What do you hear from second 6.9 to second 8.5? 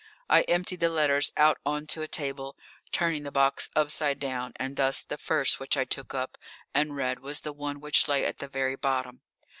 read was the one which lay at the